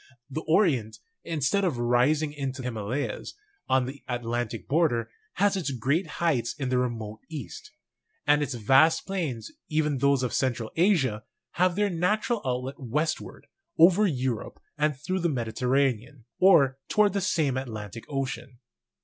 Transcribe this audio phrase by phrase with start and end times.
[0.31, 3.35] The Orient, instead of rising into Himalayas
[3.69, 7.69] on the Atlantic border, has its great heights in the remote east;
[8.25, 13.45] and its vast plains, even those of Central Asia, have their natural outlet westward,
[13.77, 18.57] over Europe and through the Mediterranean, or toward the same Atlantic Ocean.